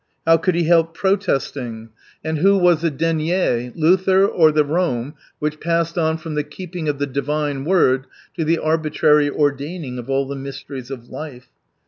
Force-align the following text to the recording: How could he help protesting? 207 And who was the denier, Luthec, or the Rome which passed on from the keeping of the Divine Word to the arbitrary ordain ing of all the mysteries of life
How 0.25 0.37
could 0.37 0.55
he 0.55 0.63
help 0.63 0.95
protesting? 0.95 1.89
207 2.23 2.25
And 2.25 2.37
who 2.39 2.57
was 2.57 2.81
the 2.81 2.89
denier, 2.89 3.71
Luthec, 3.75 4.31
or 4.33 4.51
the 4.51 4.65
Rome 4.65 5.13
which 5.37 5.59
passed 5.59 5.95
on 5.95 6.17
from 6.17 6.33
the 6.33 6.43
keeping 6.43 6.89
of 6.89 6.97
the 6.97 7.05
Divine 7.05 7.65
Word 7.65 8.07
to 8.35 8.43
the 8.43 8.57
arbitrary 8.57 9.29
ordain 9.29 9.83
ing 9.83 9.99
of 9.99 10.09
all 10.09 10.25
the 10.27 10.35
mysteries 10.35 10.89
of 10.89 11.09
life 11.11 11.49